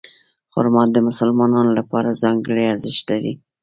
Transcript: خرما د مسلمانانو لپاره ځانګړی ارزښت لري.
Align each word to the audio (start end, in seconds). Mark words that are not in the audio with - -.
خرما 0.51 0.83
د 0.93 0.97
مسلمانانو 1.07 1.71
لپاره 1.79 2.19
ځانګړی 2.23 2.63
ارزښت 2.73 3.05
لري. 3.11 3.33